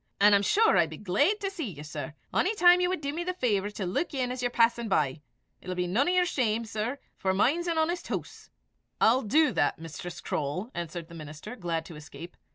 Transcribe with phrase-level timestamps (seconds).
[0.19, 3.11] An' I'm sure I'll be glaid to see ye, sir, ony time ye wad dee
[3.11, 5.21] me the fawvour to luik in as ye're passin' by.
[5.61, 8.49] It'll be none to yer shame, sir, for mine's an honest hoose."
[8.99, 12.35] "I'll do that, Mistress Croale," answered the minister, glad to escape.